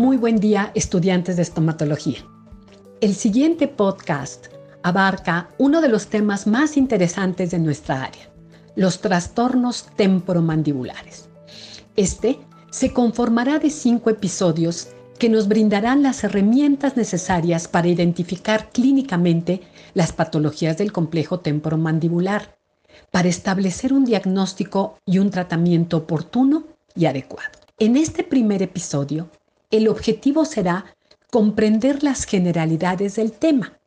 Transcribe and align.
Muy 0.00 0.16
buen 0.16 0.40
día, 0.40 0.72
estudiantes 0.74 1.36
de 1.36 1.42
estomatología. 1.42 2.24
El 3.02 3.14
siguiente 3.14 3.68
podcast 3.68 4.46
abarca 4.82 5.50
uno 5.58 5.82
de 5.82 5.90
los 5.90 6.06
temas 6.06 6.46
más 6.46 6.78
interesantes 6.78 7.50
de 7.50 7.58
nuestra 7.58 8.04
área, 8.04 8.32
los 8.76 9.02
trastornos 9.02 9.88
temporomandibulares. 9.96 11.28
Este 11.96 12.38
se 12.70 12.94
conformará 12.94 13.58
de 13.58 13.68
cinco 13.68 14.08
episodios 14.08 14.88
que 15.18 15.28
nos 15.28 15.48
brindarán 15.48 16.02
las 16.02 16.24
herramientas 16.24 16.96
necesarias 16.96 17.68
para 17.68 17.88
identificar 17.88 18.70
clínicamente 18.70 19.60
las 19.92 20.14
patologías 20.14 20.78
del 20.78 20.92
complejo 20.92 21.40
temporomandibular, 21.40 22.56
para 23.10 23.28
establecer 23.28 23.92
un 23.92 24.06
diagnóstico 24.06 24.96
y 25.04 25.18
un 25.18 25.30
tratamiento 25.30 25.98
oportuno 25.98 26.64
y 26.96 27.04
adecuado. 27.04 27.50
En 27.78 27.98
este 27.98 28.24
primer 28.24 28.62
episodio, 28.62 29.28
el 29.70 29.88
objetivo 29.88 30.44
será 30.44 30.84
comprender 31.30 32.02
las 32.02 32.24
generalidades 32.24 33.16
del 33.16 33.32
tema. 33.32 33.78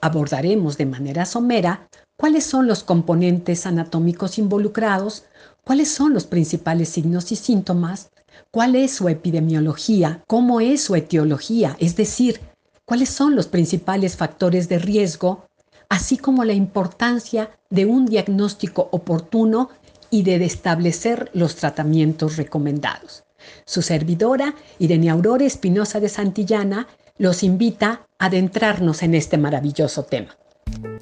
Abordaremos 0.00 0.76
de 0.76 0.86
manera 0.86 1.24
somera 1.24 1.88
cuáles 2.16 2.44
son 2.44 2.66
los 2.66 2.82
componentes 2.82 3.64
anatómicos 3.64 4.38
involucrados, 4.38 5.24
cuáles 5.64 5.90
son 5.90 6.14
los 6.14 6.24
principales 6.24 6.88
signos 6.88 7.30
y 7.30 7.36
síntomas, 7.36 8.10
cuál 8.50 8.74
es 8.74 8.92
su 8.92 9.08
epidemiología, 9.08 10.24
cómo 10.26 10.60
es 10.60 10.82
su 10.82 10.96
etiología, 10.96 11.76
es 11.78 11.96
decir, 11.96 12.40
cuáles 12.84 13.10
son 13.10 13.36
los 13.36 13.46
principales 13.46 14.16
factores 14.16 14.68
de 14.68 14.80
riesgo, 14.80 15.46
así 15.88 16.18
como 16.18 16.44
la 16.44 16.54
importancia 16.54 17.50
de 17.68 17.86
un 17.86 18.06
diagnóstico 18.06 18.88
oportuno 18.90 19.70
y 20.10 20.24
de 20.24 20.44
establecer 20.44 21.30
los 21.34 21.54
tratamientos 21.54 22.36
recomendados. 22.36 23.22
Su 23.64 23.82
servidora, 23.82 24.54
Irene 24.78 25.10
Aurora 25.10 25.44
Espinosa 25.44 26.00
de 26.00 26.08
Santillana, 26.08 26.88
los 27.18 27.42
invita 27.42 28.06
a 28.18 28.26
adentrarnos 28.26 29.02
en 29.02 29.14
este 29.14 29.38
maravilloso 29.38 30.04
tema. 30.04 30.36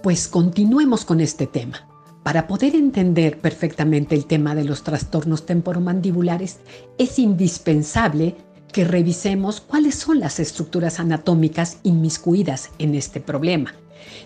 Pues 0.02 0.28
continuemos 0.28 1.04
con 1.04 1.20
este 1.20 1.46
tema. 1.46 1.88
Para 2.22 2.46
poder 2.46 2.74
entender 2.74 3.38
perfectamente 3.38 4.14
el 4.14 4.26
tema 4.26 4.54
de 4.54 4.64
los 4.64 4.82
trastornos 4.82 5.46
temporomandibulares, 5.46 6.58
es 6.98 7.18
indispensable 7.18 8.36
que 8.72 8.84
revisemos 8.84 9.60
cuáles 9.60 9.94
son 9.94 10.20
las 10.20 10.40
estructuras 10.40 11.00
anatómicas 11.00 11.78
inmiscuidas 11.84 12.70
en 12.78 12.94
este 12.94 13.20
problema. 13.20 13.74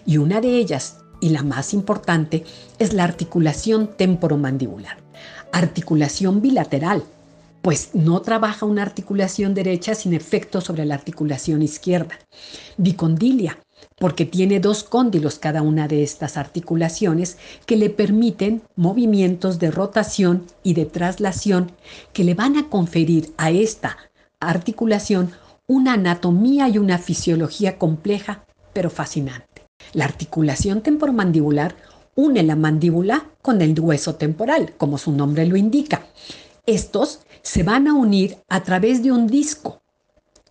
Y 0.04 0.16
una 0.16 0.40
de 0.40 0.56
ellas, 0.56 0.98
y 1.20 1.28
la 1.28 1.42
más 1.42 1.72
importante, 1.74 2.44
es 2.78 2.92
la 2.92 3.04
articulación 3.04 3.88
temporomandibular. 3.96 4.98
Articulación 5.52 6.40
bilateral, 6.40 7.04
pues 7.62 7.90
no 7.94 8.20
trabaja 8.22 8.66
una 8.66 8.82
articulación 8.82 9.54
derecha 9.54 9.94
sin 9.94 10.12
efecto 10.12 10.60
sobre 10.60 10.84
la 10.84 10.94
articulación 10.94 11.62
izquierda. 11.62 12.18
Bicondilia, 12.76 13.58
porque 13.98 14.26
tiene 14.26 14.60
dos 14.60 14.82
cóndilos 14.82 15.38
cada 15.38 15.62
una 15.62 15.86
de 15.88 16.02
estas 16.02 16.36
articulaciones 16.36 17.38
que 17.64 17.76
le 17.76 17.88
permiten 17.88 18.62
movimientos 18.74 19.58
de 19.60 19.70
rotación 19.70 20.44
y 20.64 20.74
de 20.74 20.86
traslación 20.86 21.72
que 22.12 22.24
le 22.24 22.34
van 22.34 22.56
a 22.56 22.68
conferir 22.68 23.32
a 23.36 23.50
esta 23.50 23.96
articulación 24.40 25.30
una 25.68 25.94
anatomía 25.94 26.68
y 26.68 26.78
una 26.78 26.98
fisiología 26.98 27.78
compleja 27.78 28.44
pero 28.72 28.90
fascinante. 28.90 29.66
La 29.92 30.04
articulación 30.04 30.82
temporomandibular 30.82 31.76
une 32.14 32.42
la 32.42 32.56
mandíbula 32.56 33.30
con 33.40 33.62
el 33.62 33.78
hueso 33.78 34.16
temporal, 34.16 34.74
como 34.76 34.98
su 34.98 35.12
nombre 35.12 35.46
lo 35.46 35.56
indica. 35.56 36.06
Estos 36.66 37.22
se 37.42 37.64
van 37.64 37.88
a 37.88 37.94
unir 37.94 38.38
a 38.48 38.62
través 38.62 39.02
de 39.02 39.10
un 39.10 39.26
disco 39.26 39.82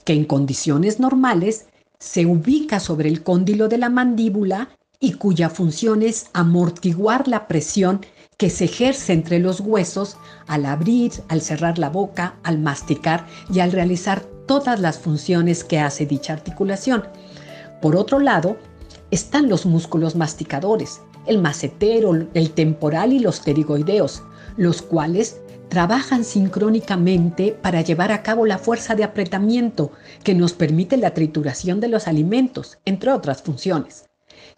que 0.04 0.12
en 0.12 0.26
condiciones 0.26 1.00
normales 1.00 1.68
se 2.00 2.26
ubica 2.26 2.82
sobre 2.82 3.08
el 3.08 3.24
cóndilo 3.24 3.70
de 3.70 3.78
la 3.78 3.88
mandíbula 3.88 4.78
y 5.00 5.14
cuya 5.14 5.50
función 5.50 6.04
es 6.04 6.28
amortiguar 6.34 7.30
la 7.30 7.48
presión 7.48 8.06
que 8.36 8.50
se 8.50 8.66
ejerce 8.66 9.14
entre 9.14 9.40
los 9.40 9.62
huesos 9.62 10.18
al 10.48 10.66
abrir, 10.66 11.14
al 11.30 11.42
cerrar 11.42 11.80
la 11.80 11.90
boca, 11.90 12.36
al 12.44 12.60
masticar 12.60 13.26
y 13.50 13.62
al 13.62 13.72
realizar 13.72 14.20
todas 14.48 14.82
las 14.82 15.00
funciones 15.00 15.64
que 15.64 15.80
hace 15.80 16.06
dicha 16.06 16.34
articulación. 16.34 17.06
Por 17.82 17.96
otro 17.96 18.20
lado, 18.20 18.58
están 19.12 19.48
los 19.48 19.66
músculos 19.66 20.18
masticadores, 20.18 21.00
el 21.26 21.38
macetero, 21.38 22.28
el 22.34 22.52
temporal 22.52 23.14
y 23.14 23.20
los 23.20 23.40
pterigoideos, 23.40 24.24
los 24.58 24.82
cuales 24.82 25.38
trabajan 25.72 26.26
sincrónicamente 26.26 27.54
para 27.54 27.80
llevar 27.80 28.12
a 28.12 28.24
cabo 28.24 28.46
la 28.46 28.58
fuerza 28.58 28.94
de 28.94 29.06
apretamiento 29.06 29.94
que 30.22 30.36
nos 30.36 30.52
permite 30.52 30.98
la 30.98 31.14
trituración 31.14 31.80
de 31.80 31.88
los 31.88 32.10
alimentos, 32.10 32.80
entre 32.84 33.14
otras 33.14 33.42
funciones. 33.42 34.10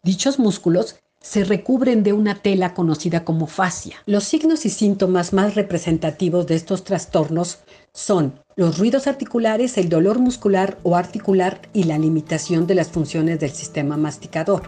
Dichos 0.02 0.40
músculos 0.40 0.96
se 1.22 1.44
recubren 1.44 2.02
de 2.02 2.14
una 2.14 2.42
tela 2.42 2.74
conocida 2.74 3.24
como 3.24 3.46
fascia. 3.46 3.98
Los 4.08 4.24
signos 4.24 4.66
y 4.66 4.72
síntomas 4.72 5.34
más 5.34 5.54
representativos 5.54 6.48
de 6.48 6.56
estos 6.56 6.84
trastornos 6.84 7.60
son 7.94 8.40
los 8.56 8.80
ruidos 8.80 9.06
articulares, 9.06 9.78
el 9.78 9.90
dolor 9.90 10.18
muscular 10.18 10.80
o 10.82 10.96
articular 10.96 11.62
y 11.74 11.84
la 11.84 12.00
limitación 12.00 12.66
de 12.66 12.74
las 12.74 12.88
funciones 12.88 13.40
del 13.40 13.52
sistema 13.52 13.98
masticador. 13.98 14.64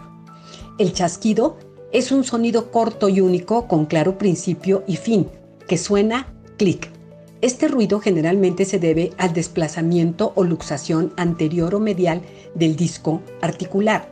El 0.78 0.92
chasquido 0.92 1.58
es 1.92 2.12
un 2.12 2.22
sonido 2.22 2.70
corto 2.70 3.08
y 3.08 3.20
único 3.20 3.66
con 3.66 3.86
claro 3.86 4.16
principio 4.16 4.84
y 4.86 4.94
fin, 4.94 5.28
que 5.66 5.76
suena 5.76 6.32
clic. 6.56 6.90
Este 7.42 7.68
ruido 7.68 8.00
generalmente 8.00 8.64
se 8.64 8.78
debe 8.78 9.12
al 9.18 9.32
desplazamiento 9.32 10.32
o 10.34 10.44
luxación 10.44 11.12
anterior 11.16 11.74
o 11.74 11.80
medial 11.80 12.22
del 12.54 12.76
disco 12.76 13.22
articular. 13.42 14.08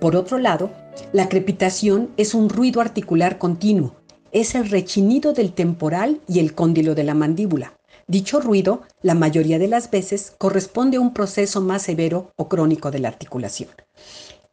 Por 0.00 0.16
otro 0.16 0.38
lado, 0.38 0.70
la 1.12 1.28
crepitación 1.28 2.10
es 2.16 2.34
un 2.34 2.48
ruido 2.48 2.80
articular 2.80 3.38
continuo. 3.38 3.94
Es 4.32 4.54
el 4.54 4.68
rechinido 4.68 5.32
del 5.32 5.52
temporal 5.52 6.20
y 6.28 6.40
el 6.40 6.54
cóndilo 6.54 6.94
de 6.94 7.04
la 7.04 7.14
mandíbula. 7.14 7.74
Dicho 8.06 8.40
ruido, 8.40 8.82
la 9.02 9.14
mayoría 9.14 9.58
de 9.58 9.68
las 9.68 9.90
veces, 9.90 10.34
corresponde 10.36 10.98
a 10.98 11.00
un 11.00 11.14
proceso 11.14 11.60
más 11.60 11.82
severo 11.82 12.32
o 12.36 12.48
crónico 12.48 12.90
de 12.90 12.98
la 12.98 13.08
articulación. 13.08 13.70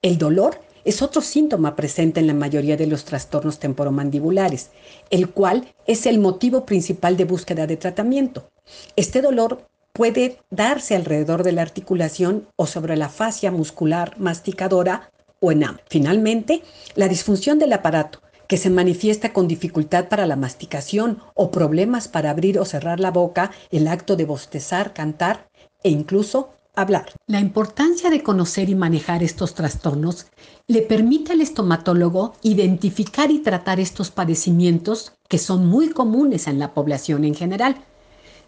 El 0.02 0.18
dolor 0.18 0.60
es 0.86 1.02
otro 1.02 1.22
síntoma 1.22 1.76
presente 1.76 2.20
en 2.20 2.28
la 2.28 2.34
mayoría 2.34 2.78
de 2.78 2.88
los 2.88 3.04
trastornos 3.04 3.60
temporomandibulares, 3.60 4.70
el 5.10 5.30
cual 5.32 5.74
es 5.88 6.06
el 6.06 6.20
motivo 6.20 6.66
principal 6.66 7.18
de 7.18 7.26
búsqueda 7.26 7.68
de 7.68 7.76
tratamiento. 7.76 8.50
Este 8.96 9.22
dolor 9.22 9.68
puede 9.92 10.40
darse 10.50 10.96
alrededor 10.96 11.44
de 11.44 11.54
la 11.54 11.64
articulación 11.64 12.48
o 12.56 12.68
sobre 12.68 12.96
la 12.96 13.10
fascia 13.10 13.52
muscular 13.52 14.20
masticadora 14.20 15.12
o 15.40 15.52
en 15.52 15.64
ambos. 15.64 15.84
Finalmente, 15.90 16.62
la 16.96 17.08
disfunción 17.08 17.60
del 17.60 17.74
aparato, 17.74 18.22
que 18.48 18.58
se 18.58 18.70
manifiesta 18.70 19.34
con 19.34 19.48
dificultad 19.48 20.08
para 20.08 20.28
la 20.28 20.36
masticación 20.36 21.20
o 21.34 21.50
problemas 21.50 22.08
para 22.08 22.30
abrir 22.30 22.60
o 22.60 22.66
cerrar 22.66 23.00
la 23.00 23.12
boca, 23.12 23.52
el 23.72 23.88
acto 23.88 24.16
de 24.16 24.26
bostezar, 24.26 24.94
cantar 24.94 25.50
e 25.84 25.90
incluso 25.90 26.52
hablar. 26.76 27.12
La 27.28 27.40
importancia 27.40 28.10
de 28.10 28.24
conocer 28.24 28.70
y 28.70 28.76
manejar 28.76 29.24
estos 29.24 29.56
trastornos 29.56 30.28
le 30.68 30.82
permite 30.82 31.34
al 31.34 31.42
estomatólogo 31.42 32.34
identificar 32.42 33.32
y 33.32 33.40
tratar 33.40 33.80
estos 33.80 34.12
padecimientos 34.12 35.14
que 35.28 35.38
son 35.38 35.68
muy 35.68 35.90
comunes 35.90 36.48
en 36.48 36.60
la 36.60 36.74
población 36.74 37.24
en 37.24 37.36
general. 37.36 37.84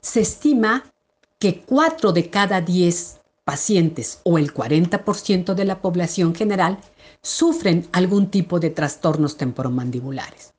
Se 0.01 0.21
estima 0.21 0.85
que 1.39 1.61
4 1.61 2.11
de 2.11 2.29
cada 2.29 2.61
10 2.61 3.19
pacientes 3.43 4.19
o 4.23 4.37
el 4.37 4.53
40% 4.53 5.53
de 5.53 5.65
la 5.65 5.81
población 5.81 6.35
general 6.35 6.79
sufren 7.21 7.87
algún 7.91 8.29
tipo 8.29 8.59
de 8.59 8.69
trastornos 8.69 9.37
temporomandibulares. 9.37 10.53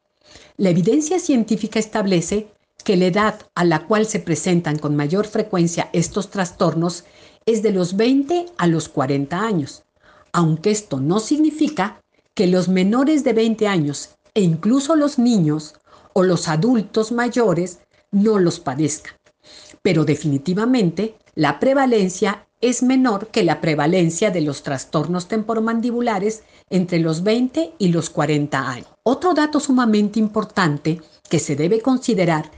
La 0.56 0.70
evidencia 0.70 1.18
científica 1.18 1.78
establece 1.78 2.48
que 2.84 2.96
la 2.96 3.06
edad 3.06 3.40
a 3.54 3.64
la 3.64 3.86
cual 3.86 4.06
se 4.06 4.20
presentan 4.20 4.78
con 4.78 4.96
mayor 4.96 5.26
frecuencia 5.26 5.90
estos 5.92 6.30
trastornos 6.30 7.04
es 7.48 7.62
de 7.62 7.72
los 7.72 7.96
20 7.96 8.44
a 8.58 8.66
los 8.66 8.90
40 8.90 9.40
años, 9.40 9.82
aunque 10.32 10.70
esto 10.70 11.00
no 11.00 11.18
significa 11.18 12.02
que 12.34 12.46
los 12.46 12.68
menores 12.68 13.24
de 13.24 13.32
20 13.32 13.66
años 13.66 14.10
e 14.34 14.42
incluso 14.42 14.94
los 14.96 15.18
niños 15.18 15.74
o 16.12 16.24
los 16.24 16.46
adultos 16.46 17.10
mayores 17.10 17.78
no 18.10 18.38
los 18.38 18.60
padezcan. 18.60 19.14
Pero 19.80 20.04
definitivamente 20.04 21.16
la 21.34 21.58
prevalencia 21.58 22.46
es 22.60 22.82
menor 22.82 23.28
que 23.28 23.44
la 23.44 23.62
prevalencia 23.62 24.30
de 24.30 24.42
los 24.42 24.62
trastornos 24.62 25.26
temporomandibulares 25.26 26.42
entre 26.68 26.98
los 26.98 27.22
20 27.22 27.72
y 27.78 27.88
los 27.88 28.10
40 28.10 28.68
años. 28.68 28.88
Otro 29.04 29.32
dato 29.32 29.58
sumamente 29.58 30.18
importante 30.18 31.00
que 31.30 31.38
se 31.38 31.56
debe 31.56 31.80
considerar 31.80 32.50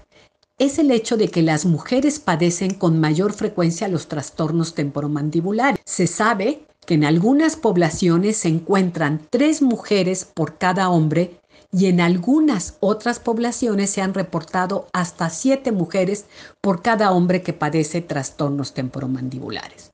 es 0.60 0.78
el 0.78 0.90
hecho 0.90 1.16
de 1.16 1.28
que 1.28 1.40
las 1.40 1.64
mujeres 1.64 2.18
padecen 2.20 2.74
con 2.74 3.00
mayor 3.00 3.32
frecuencia 3.32 3.88
los 3.88 4.08
trastornos 4.08 4.74
temporomandibulares. 4.74 5.80
Se 5.86 6.06
sabe 6.06 6.66
que 6.86 6.94
en 6.94 7.04
algunas 7.04 7.56
poblaciones 7.56 8.36
se 8.36 8.48
encuentran 8.48 9.26
tres 9.30 9.62
mujeres 9.62 10.26
por 10.26 10.58
cada 10.58 10.90
hombre 10.90 11.40
y 11.72 11.86
en 11.86 12.02
algunas 12.02 12.76
otras 12.80 13.20
poblaciones 13.20 13.88
se 13.88 14.02
han 14.02 14.12
reportado 14.12 14.86
hasta 14.92 15.30
7 15.30 15.72
mujeres 15.72 16.26
por 16.60 16.82
cada 16.82 17.10
hombre 17.12 17.42
que 17.42 17.54
padece 17.54 18.02
trastornos 18.02 18.74
temporomandibulares. 18.74 19.92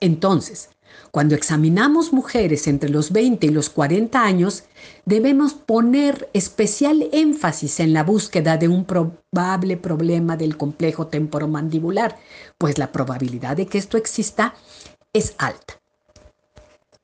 Entonces, 0.00 0.70
cuando 1.10 1.34
examinamos 1.34 2.12
mujeres 2.12 2.66
entre 2.66 2.90
los 2.90 3.12
20 3.12 3.46
y 3.46 3.50
los 3.50 3.70
40 3.70 4.22
años, 4.22 4.64
debemos 5.04 5.54
poner 5.54 6.28
especial 6.32 7.08
énfasis 7.12 7.80
en 7.80 7.92
la 7.92 8.04
búsqueda 8.04 8.56
de 8.56 8.68
un 8.68 8.84
probable 8.84 9.76
problema 9.76 10.36
del 10.36 10.56
complejo 10.56 11.06
temporomandibular, 11.06 12.16
pues 12.58 12.78
la 12.78 12.92
probabilidad 12.92 13.56
de 13.56 13.66
que 13.66 13.78
esto 13.78 13.96
exista 13.96 14.54
es 15.12 15.34
alta. 15.38 15.78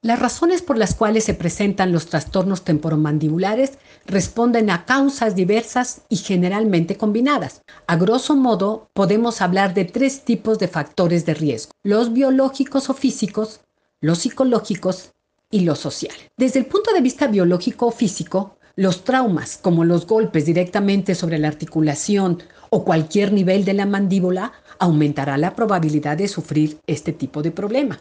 Las 0.05 0.19
razones 0.19 0.61
por 0.61 0.77
las 0.77 0.95
cuales 0.95 1.25
se 1.25 1.33
presentan 1.33 1.91
los 1.91 2.09
trastornos 2.09 2.63
temporomandibulares 2.63 3.79
responden 4.05 4.69
a 4.69 4.85
causas 4.85 5.35
diversas 5.35 6.03
y 6.11 6.17
generalmente 6.17 6.99
combinadas. 6.99 7.63
A 7.87 7.97
grosso 7.97 8.37
modo, 8.37 8.91
podemos 8.93 9.41
hablar 9.41 9.73
de 9.73 9.87
tres 9.87 10.23
tipos 10.27 10.59
de 10.59 10.69
factores 10.69 11.25
de 11.25 11.33
riesgo, 11.33 11.73
los 11.83 12.13
biológicos 12.13 12.91
o 12.91 12.93
físicos, 12.93 13.61
los 14.05 14.19
psicológicos 14.19 15.13
y 15.51 15.61
los 15.61 15.79
social. 15.79 16.15
Desde 16.37 16.59
el 16.59 16.67
punto 16.67 16.93
de 16.93 17.01
vista 17.01 17.27
biológico 17.27 17.87
o 17.87 17.91
físico, 17.91 18.59
los 18.77 19.03
traumas, 19.03 19.57
como 19.57 19.83
los 19.83 20.07
golpes 20.07 20.45
directamente 20.45 21.15
sobre 21.15 21.39
la 21.39 21.49
articulación 21.49 22.43
o 22.69 22.85
cualquier 22.85 23.33
nivel 23.33 23.65
de 23.65 23.73
la 23.73 23.87
mandíbula, 23.87 24.53
aumentará 24.79 25.39
la 25.39 25.55
probabilidad 25.55 26.19
de 26.19 26.29
sufrir 26.29 26.79
este 26.87 27.13
tipo 27.15 27.41
de 27.43 27.51
problema. 27.51 27.99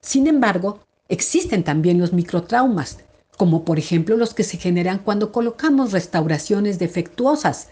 Sin 0.00 0.28
embargo, 0.28 0.84
existen 1.08 1.64
también 1.64 1.98
los 1.98 2.12
microtraumas, 2.12 2.98
como 3.36 3.64
por 3.64 3.80
ejemplo 3.80 4.16
los 4.16 4.34
que 4.34 4.44
se 4.44 4.56
generan 4.56 5.00
cuando 5.00 5.32
colocamos 5.32 5.90
restauraciones 5.90 6.78
defectuosas, 6.78 7.70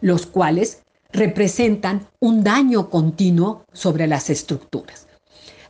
los 0.00 0.24
cuales 0.24 0.82
representan 1.12 2.06
un 2.20 2.42
daño 2.42 2.88
continuo 2.88 3.66
sobre 3.74 4.06
las 4.06 4.30
estructuras. 4.30 5.07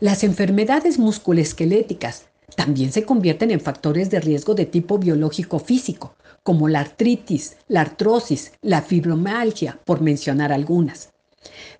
Las 0.00 0.22
enfermedades 0.22 1.00
musculoesqueléticas 1.00 2.26
también 2.54 2.92
se 2.92 3.02
convierten 3.02 3.50
en 3.50 3.60
factores 3.60 4.10
de 4.10 4.20
riesgo 4.20 4.54
de 4.54 4.64
tipo 4.64 4.96
biológico 4.98 5.58
físico, 5.58 6.14
como 6.44 6.68
la 6.68 6.80
artritis, 6.80 7.56
la 7.66 7.80
artrosis, 7.80 8.52
la 8.62 8.80
fibromialgia, 8.82 9.80
por 9.84 10.00
mencionar 10.00 10.52
algunas. 10.52 11.10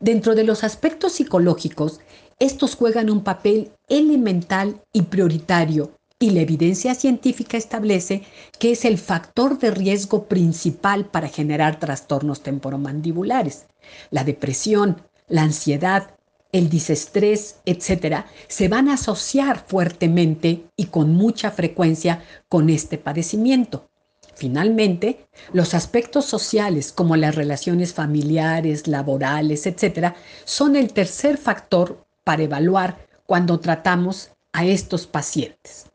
Dentro 0.00 0.34
de 0.34 0.42
los 0.42 0.64
aspectos 0.64 1.12
psicológicos, 1.12 2.00
estos 2.40 2.74
juegan 2.74 3.08
un 3.08 3.22
papel 3.22 3.70
elemental 3.88 4.82
y 4.92 5.02
prioritario 5.02 5.92
y 6.18 6.30
la 6.30 6.40
evidencia 6.40 6.96
científica 6.96 7.56
establece 7.56 8.24
que 8.58 8.72
es 8.72 8.84
el 8.84 8.98
factor 8.98 9.60
de 9.60 9.70
riesgo 9.70 10.24
principal 10.24 11.04
para 11.04 11.28
generar 11.28 11.78
trastornos 11.78 12.42
temporomandibulares. 12.42 13.66
La 14.10 14.24
depresión, 14.24 15.02
la 15.28 15.42
ansiedad, 15.42 16.17
el 16.52 16.68
disestrés, 16.68 17.56
etcétera, 17.64 18.26
se 18.46 18.68
van 18.68 18.88
a 18.88 18.94
asociar 18.94 19.64
fuertemente 19.66 20.64
y 20.76 20.86
con 20.86 21.12
mucha 21.14 21.50
frecuencia 21.50 22.22
con 22.48 22.70
este 22.70 22.98
padecimiento. 22.98 23.88
Finalmente, 24.34 25.26
los 25.52 25.74
aspectos 25.74 26.24
sociales 26.24 26.92
como 26.92 27.16
las 27.16 27.34
relaciones 27.34 27.92
familiares, 27.92 28.86
laborales, 28.86 29.66
etcétera, 29.66 30.14
son 30.44 30.76
el 30.76 30.92
tercer 30.92 31.38
factor 31.38 32.06
para 32.22 32.44
evaluar 32.44 33.08
cuando 33.26 33.58
tratamos 33.58 34.30
a 34.52 34.64
estos 34.64 35.06
pacientes. 35.06 35.86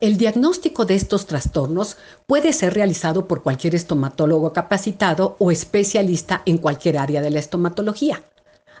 El 0.00 0.18
diagnóstico 0.18 0.84
de 0.84 0.94
estos 0.94 1.26
trastornos 1.26 1.96
puede 2.26 2.52
ser 2.52 2.74
realizado 2.74 3.26
por 3.26 3.42
cualquier 3.42 3.74
estomatólogo 3.74 4.52
capacitado 4.52 5.36
o 5.38 5.50
especialista 5.50 6.42
en 6.46 6.58
cualquier 6.58 6.98
área 6.98 7.22
de 7.22 7.30
la 7.30 7.38
estomatología. 7.38 8.22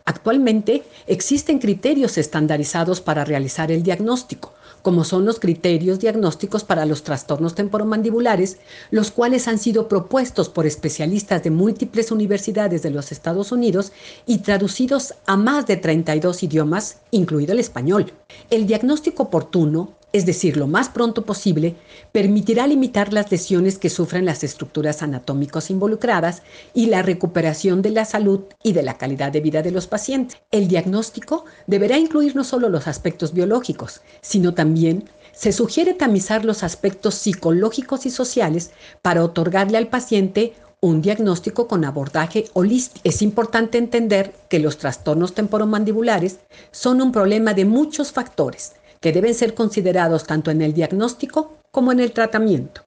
Actualmente 0.06 0.82
existen 1.06 1.58
criterios 1.58 2.18
estandarizados 2.18 3.00
para 3.00 3.24
realizar 3.24 3.72
el 3.72 3.82
diagnóstico, 3.82 4.52
como 4.82 5.02
son 5.02 5.24
los 5.24 5.40
criterios 5.40 5.98
diagnósticos 5.98 6.62
para 6.62 6.84
los 6.84 7.04
trastornos 7.04 7.54
temporomandibulares, 7.54 8.58
los 8.90 9.10
cuales 9.10 9.48
han 9.48 9.58
sido 9.58 9.88
propuestos 9.88 10.50
por 10.50 10.66
especialistas 10.66 11.42
de 11.42 11.50
múltiples 11.50 12.10
universidades 12.10 12.82
de 12.82 12.90
los 12.90 13.12
Estados 13.12 13.50
Unidos 13.50 13.92
y 14.26 14.38
traducidos 14.38 15.14
a 15.24 15.38
más 15.38 15.66
de 15.66 15.78
32 15.78 16.42
idiomas, 16.42 16.98
incluido 17.10 17.52
el 17.52 17.60
español. 17.60 18.12
El 18.50 18.66
diagnóstico 18.66 19.22
oportuno 19.22 19.94
es 20.14 20.26
decir, 20.26 20.56
lo 20.56 20.68
más 20.68 20.90
pronto 20.90 21.24
posible, 21.24 21.74
permitirá 22.12 22.68
limitar 22.68 23.12
las 23.12 23.32
lesiones 23.32 23.78
que 23.78 23.90
sufren 23.90 24.24
las 24.24 24.44
estructuras 24.44 25.02
anatómicas 25.02 25.70
involucradas 25.70 26.42
y 26.72 26.86
la 26.86 27.02
recuperación 27.02 27.82
de 27.82 27.90
la 27.90 28.04
salud 28.04 28.44
y 28.62 28.74
de 28.74 28.84
la 28.84 28.96
calidad 28.96 29.32
de 29.32 29.40
vida 29.40 29.60
de 29.60 29.72
los 29.72 29.88
pacientes. 29.88 30.38
El 30.52 30.68
diagnóstico 30.68 31.46
deberá 31.66 31.98
incluir 31.98 32.36
no 32.36 32.44
solo 32.44 32.68
los 32.68 32.86
aspectos 32.86 33.34
biológicos, 33.34 34.02
sino 34.20 34.54
también 34.54 35.10
se 35.32 35.50
sugiere 35.50 35.94
tamizar 35.94 36.44
los 36.44 36.62
aspectos 36.62 37.16
psicológicos 37.16 38.06
y 38.06 38.10
sociales 38.10 38.70
para 39.02 39.24
otorgarle 39.24 39.78
al 39.78 39.88
paciente 39.88 40.52
un 40.80 41.02
diagnóstico 41.02 41.66
con 41.66 41.84
abordaje 41.84 42.44
holístico. 42.52 43.00
Es 43.02 43.20
importante 43.20 43.78
entender 43.78 44.32
que 44.48 44.60
los 44.60 44.78
trastornos 44.78 45.34
temporomandibulares 45.34 46.38
son 46.70 47.02
un 47.02 47.10
problema 47.10 47.52
de 47.52 47.64
muchos 47.64 48.12
factores, 48.12 48.74
que 49.04 49.12
deben 49.12 49.34
ser 49.34 49.52
considerados 49.52 50.24
tanto 50.24 50.50
en 50.50 50.62
el 50.62 50.72
diagnóstico 50.72 51.58
como 51.70 51.92
en 51.92 52.00
el 52.00 52.12
tratamiento. 52.12 52.86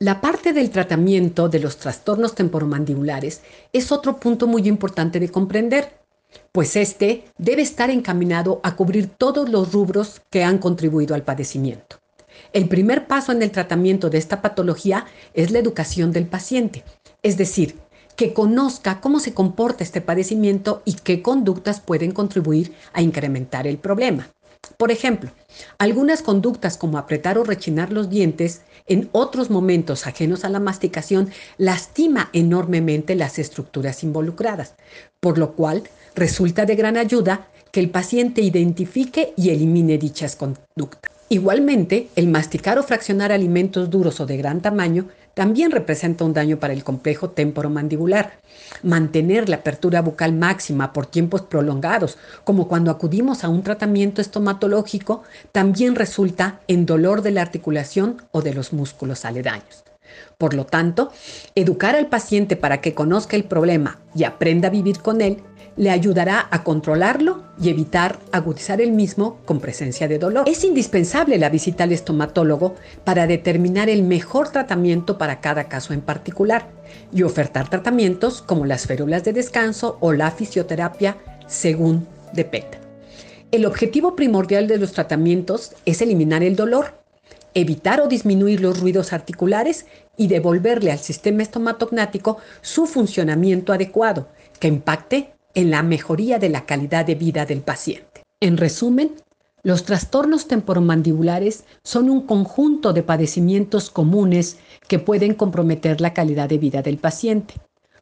La 0.00 0.20
parte 0.20 0.52
del 0.52 0.70
tratamiento 0.70 1.48
de 1.48 1.60
los 1.60 1.76
trastornos 1.76 2.34
temporomandibulares 2.34 3.42
es 3.72 3.92
otro 3.92 4.16
punto 4.16 4.48
muy 4.48 4.66
importante 4.66 5.20
de 5.20 5.28
comprender, 5.28 5.96
pues 6.50 6.74
este 6.74 7.26
debe 7.38 7.62
estar 7.62 7.88
encaminado 7.88 8.60
a 8.64 8.74
cubrir 8.74 9.10
todos 9.10 9.48
los 9.48 9.72
rubros 9.72 10.20
que 10.28 10.42
han 10.42 10.58
contribuido 10.58 11.14
al 11.14 11.22
padecimiento. 11.22 12.00
El 12.52 12.68
primer 12.68 13.06
paso 13.06 13.30
en 13.30 13.40
el 13.40 13.52
tratamiento 13.52 14.10
de 14.10 14.18
esta 14.18 14.42
patología 14.42 15.06
es 15.34 15.52
la 15.52 15.60
educación 15.60 16.10
del 16.10 16.26
paciente, 16.26 16.82
es 17.22 17.36
decir, 17.36 17.76
que 18.16 18.34
conozca 18.34 19.00
cómo 19.00 19.20
se 19.20 19.34
comporta 19.34 19.84
este 19.84 20.00
padecimiento 20.00 20.82
y 20.84 20.94
qué 20.94 21.22
conductas 21.22 21.78
pueden 21.78 22.10
contribuir 22.10 22.74
a 22.92 23.02
incrementar 23.02 23.68
el 23.68 23.78
problema. 23.78 24.32
Por 24.76 24.90
ejemplo, 24.90 25.30
algunas 25.78 26.22
conductas 26.22 26.76
como 26.76 26.98
apretar 26.98 27.38
o 27.38 27.44
rechinar 27.44 27.92
los 27.92 28.10
dientes 28.10 28.62
en 28.86 29.08
otros 29.12 29.50
momentos 29.50 30.06
ajenos 30.06 30.44
a 30.44 30.48
la 30.48 30.60
masticación 30.60 31.30
lastima 31.56 32.30
enormemente 32.32 33.14
las 33.14 33.38
estructuras 33.38 34.02
involucradas, 34.02 34.74
por 35.20 35.38
lo 35.38 35.52
cual 35.52 35.84
resulta 36.14 36.64
de 36.64 36.76
gran 36.76 36.96
ayuda 36.96 37.48
que 37.70 37.80
el 37.80 37.90
paciente 37.90 38.40
identifique 38.40 39.34
y 39.36 39.50
elimine 39.50 39.98
dichas 39.98 40.36
conductas. 40.36 41.12
Igualmente, 41.30 42.08
el 42.16 42.28
masticar 42.28 42.78
o 42.78 42.82
fraccionar 42.82 43.32
alimentos 43.32 43.90
duros 43.90 44.18
o 44.20 44.26
de 44.26 44.38
gran 44.38 44.62
tamaño 44.62 45.08
también 45.38 45.70
representa 45.70 46.24
un 46.24 46.32
daño 46.32 46.58
para 46.58 46.72
el 46.72 46.82
complejo 46.82 47.30
temporomandibular. 47.30 48.40
Mantener 48.82 49.48
la 49.48 49.58
apertura 49.58 50.02
bucal 50.02 50.32
máxima 50.32 50.92
por 50.92 51.06
tiempos 51.06 51.42
prolongados, 51.42 52.18
como 52.42 52.66
cuando 52.66 52.90
acudimos 52.90 53.44
a 53.44 53.48
un 53.48 53.62
tratamiento 53.62 54.20
estomatológico, 54.20 55.22
también 55.52 55.94
resulta 55.94 56.58
en 56.66 56.86
dolor 56.86 57.22
de 57.22 57.30
la 57.30 57.42
articulación 57.42 58.20
o 58.32 58.42
de 58.42 58.52
los 58.52 58.72
músculos 58.72 59.24
aledaños. 59.24 59.87
Por 60.36 60.54
lo 60.54 60.66
tanto, 60.66 61.10
educar 61.54 61.96
al 61.96 62.08
paciente 62.08 62.56
para 62.56 62.80
que 62.80 62.94
conozca 62.94 63.36
el 63.36 63.44
problema 63.44 63.98
y 64.14 64.24
aprenda 64.24 64.68
a 64.68 64.72
vivir 64.72 65.00
con 65.00 65.20
él 65.20 65.38
le 65.78 65.90
ayudará 65.90 66.48
a 66.50 66.64
controlarlo 66.64 67.44
y 67.60 67.70
evitar 67.70 68.18
agudizar 68.32 68.80
el 68.80 68.90
mismo 68.90 69.38
con 69.44 69.60
presencia 69.60 70.08
de 70.08 70.18
dolor. 70.18 70.48
Es 70.48 70.64
indispensable 70.64 71.38
la 71.38 71.50
visita 71.50 71.84
al 71.84 71.92
estomatólogo 71.92 72.74
para 73.04 73.26
determinar 73.26 73.88
el 73.88 74.02
mejor 74.02 74.50
tratamiento 74.50 75.16
para 75.18 75.40
cada 75.40 75.68
caso 75.68 75.94
en 75.94 76.00
particular 76.00 76.68
y 77.12 77.22
ofertar 77.22 77.70
tratamientos 77.70 78.42
como 78.42 78.66
las 78.66 78.86
férulas 78.86 79.22
de 79.24 79.32
descanso 79.32 79.96
o 80.00 80.12
la 80.12 80.32
fisioterapia 80.32 81.16
según 81.46 82.06
dependa. 82.32 82.78
El 83.52 83.64
objetivo 83.64 84.16
primordial 84.16 84.66
de 84.66 84.78
los 84.78 84.92
tratamientos 84.92 85.72
es 85.86 86.02
eliminar 86.02 86.42
el 86.42 86.56
dolor, 86.56 86.98
evitar 87.54 88.00
o 88.00 88.08
disminuir 88.08 88.60
los 88.60 88.80
ruidos 88.80 89.12
articulares 89.12 89.86
y 90.18 90.26
devolverle 90.26 90.92
al 90.92 90.98
sistema 90.98 91.42
estomatognático 91.42 92.36
su 92.60 92.86
funcionamiento 92.86 93.72
adecuado, 93.72 94.28
que 94.60 94.68
impacte 94.68 95.32
en 95.54 95.70
la 95.70 95.82
mejoría 95.82 96.38
de 96.38 96.50
la 96.50 96.66
calidad 96.66 97.06
de 97.06 97.14
vida 97.14 97.46
del 97.46 97.62
paciente. 97.62 98.22
En 98.40 98.58
resumen, 98.58 99.12
los 99.62 99.84
trastornos 99.84 100.46
temporomandibulares 100.46 101.64
son 101.82 102.10
un 102.10 102.26
conjunto 102.26 102.92
de 102.92 103.02
padecimientos 103.02 103.90
comunes 103.90 104.58
que 104.86 104.98
pueden 104.98 105.34
comprometer 105.34 106.00
la 106.00 106.14
calidad 106.14 106.48
de 106.48 106.58
vida 106.58 106.82
del 106.82 106.98
paciente. 106.98 107.54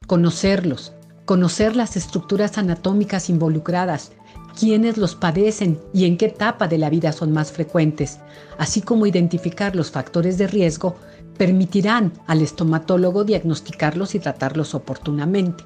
Conocerlos, 0.07 0.93
conocer 1.25 1.75
las 1.75 1.97
estructuras 1.97 2.59
anatómicas 2.59 3.31
involucradas, 3.31 4.13
quiénes 4.59 4.97
los 4.97 5.15
padecen 5.15 5.79
y 5.93 6.05
en 6.05 6.17
qué 6.17 6.27
etapa 6.27 6.69
de 6.69 6.79
la 6.79 6.91
vida 6.91 7.13
son 7.13 7.33
más 7.33 7.53
frecuentes, 7.53 8.19
así 8.59 8.81
como 8.81 9.07
identificar 9.07 9.77
los 9.77 9.91
factores 9.91 10.39
de 10.39 10.47
riesgo, 10.47 10.97
permitirán 11.37 12.13
al 12.27 12.43
estomatólogo 12.43 13.25
diagnosticarlos 13.25 14.15
y 14.15 14.19
tratarlos 14.19 14.75
oportunamente. 14.75 15.65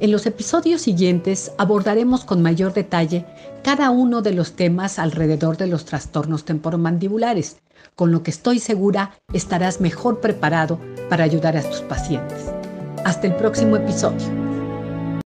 En 0.00 0.12
los 0.12 0.26
episodios 0.26 0.82
siguientes 0.82 1.52
abordaremos 1.58 2.24
con 2.24 2.42
mayor 2.42 2.72
detalle 2.72 3.26
cada 3.62 3.90
uno 3.90 4.22
de 4.22 4.32
los 4.32 4.52
temas 4.52 4.98
alrededor 4.98 5.56
de 5.56 5.66
los 5.66 5.84
trastornos 5.84 6.44
temporomandibulares, 6.44 7.58
con 7.94 8.12
lo 8.12 8.22
que 8.22 8.30
estoy 8.30 8.58
segura 8.58 9.18
estarás 9.32 9.80
mejor 9.80 10.20
preparado 10.20 10.78
para 11.08 11.24
ayudar 11.24 11.56
a 11.56 11.62
tus 11.62 11.80
pacientes. 11.80 12.46
Hasta 13.04 13.26
el 13.26 13.34
próximo 13.36 13.76
episodio. 13.76 14.37